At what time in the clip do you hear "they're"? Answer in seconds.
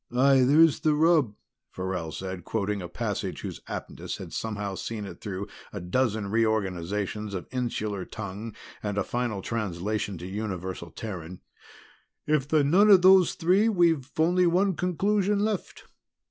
12.47-12.63